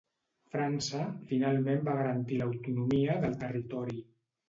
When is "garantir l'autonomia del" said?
2.01-3.41